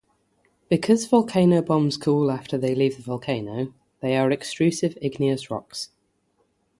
Because 0.67 1.05
volcanic 1.05 1.67
bombs 1.67 1.95
cool 1.95 2.31
after 2.31 2.57
they 2.57 2.73
leave 2.73 2.95
the 2.97 3.03
volcano, 3.03 3.71
they 3.99 4.17
are 4.17 4.31
extrusive 4.31 4.97
igneous 4.99 5.51
rocks. 5.51 5.91